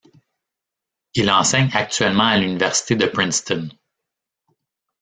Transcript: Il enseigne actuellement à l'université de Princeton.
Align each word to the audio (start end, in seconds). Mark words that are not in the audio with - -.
Il 1.13 1.29
enseigne 1.29 1.69
actuellement 1.73 2.23
à 2.23 2.35
l'université 2.39 2.95
de 2.95 3.05
Princeton. 3.05 3.69